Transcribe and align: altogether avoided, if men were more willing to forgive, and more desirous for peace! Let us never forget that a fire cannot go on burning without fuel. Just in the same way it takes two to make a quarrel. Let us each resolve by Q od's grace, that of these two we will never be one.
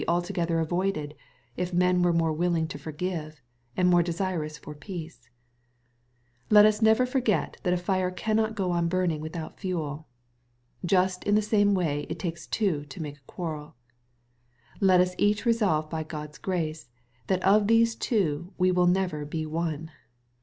altogether 0.07 0.59
avoided, 0.59 1.13
if 1.55 1.71
men 1.71 2.01
were 2.01 2.11
more 2.11 2.33
willing 2.33 2.67
to 2.67 2.79
forgive, 2.79 3.39
and 3.77 3.87
more 3.87 4.01
desirous 4.01 4.57
for 4.57 4.73
peace! 4.73 5.29
Let 6.49 6.65
us 6.65 6.81
never 6.81 7.05
forget 7.05 7.57
that 7.61 7.71
a 7.73 7.77
fire 7.77 8.09
cannot 8.09 8.55
go 8.55 8.71
on 8.71 8.87
burning 8.87 9.21
without 9.21 9.59
fuel. 9.59 10.07
Just 10.83 11.23
in 11.25 11.35
the 11.35 11.41
same 11.43 11.75
way 11.75 12.07
it 12.09 12.17
takes 12.17 12.47
two 12.47 12.83
to 12.85 12.99
make 12.99 13.17
a 13.19 13.27
quarrel. 13.27 13.75
Let 14.79 15.01
us 15.01 15.13
each 15.19 15.45
resolve 15.45 15.87
by 15.87 16.03
Q 16.03 16.17
od's 16.17 16.39
grace, 16.39 16.89
that 17.27 17.43
of 17.43 17.67
these 17.67 17.93
two 17.93 18.53
we 18.57 18.71
will 18.71 18.87
never 18.87 19.23
be 19.23 19.45
one. 19.45 19.91